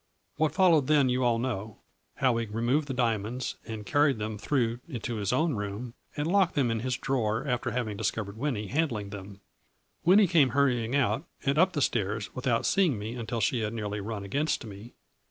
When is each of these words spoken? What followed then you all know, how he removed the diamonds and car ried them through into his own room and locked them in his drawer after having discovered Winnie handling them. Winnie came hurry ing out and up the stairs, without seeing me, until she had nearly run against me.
What 0.37 0.51
followed 0.55 0.87
then 0.87 1.09
you 1.09 1.23
all 1.23 1.37
know, 1.37 1.77
how 2.15 2.35
he 2.37 2.47
removed 2.47 2.87
the 2.87 2.93
diamonds 2.95 3.57
and 3.67 3.85
car 3.85 4.05
ried 4.05 4.17
them 4.17 4.39
through 4.39 4.79
into 4.89 5.17
his 5.17 5.31
own 5.31 5.53
room 5.53 5.93
and 6.17 6.25
locked 6.25 6.55
them 6.55 6.71
in 6.71 6.79
his 6.79 6.97
drawer 6.97 7.45
after 7.47 7.69
having 7.69 7.97
discovered 7.97 8.35
Winnie 8.35 8.65
handling 8.65 9.11
them. 9.11 9.41
Winnie 10.03 10.25
came 10.25 10.49
hurry 10.57 10.83
ing 10.83 10.95
out 10.95 11.25
and 11.45 11.59
up 11.59 11.73
the 11.73 11.83
stairs, 11.83 12.33
without 12.33 12.65
seeing 12.65 12.97
me, 12.97 13.13
until 13.13 13.41
she 13.41 13.59
had 13.59 13.75
nearly 13.75 14.01
run 14.01 14.23
against 14.23 14.65
me. 14.65 14.95